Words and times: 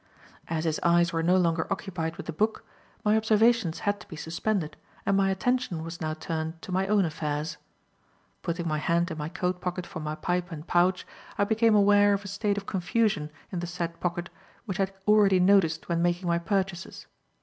As 0.47 0.63
his 0.63 0.79
eyes 0.81 1.13
were 1.13 1.21
no 1.21 1.37
longer 1.37 1.71
occupied 1.71 2.15
with 2.15 2.25
the 2.25 2.33
book, 2.33 2.65
my 3.05 3.15
observations 3.15 3.81
had 3.81 3.99
to 3.99 4.07
be 4.07 4.15
suspended, 4.15 4.75
and 5.05 5.15
my 5.15 5.29
attention 5.29 5.83
was 5.83 6.01
now 6.01 6.15
turned 6.15 6.59
to 6.63 6.71
my 6.71 6.87
own 6.87 7.05
affairs. 7.05 7.57
Putting 8.41 8.67
my 8.67 8.79
hand 8.79 9.11
in 9.11 9.19
my 9.19 9.29
coat 9.29 9.61
pocket 9.61 9.85
for 9.85 9.99
my 9.99 10.15
pipe 10.15 10.51
and 10.51 10.65
pouch, 10.65 11.05
I 11.37 11.43
became 11.43 11.75
aware 11.75 12.13
of 12.13 12.25
a 12.25 12.29
state 12.29 12.57
of 12.57 12.65
confusion 12.65 13.29
in 13.51 13.59
the 13.59 13.67
said 13.67 13.99
pocket 13.99 14.31
which 14.65 14.79
I 14.79 14.85
had 14.89 14.93
already 15.07 15.39
noticed 15.39 15.87
when 15.87 16.01
making 16.01 16.27
my 16.27 16.39
purchases. 16.39 17.05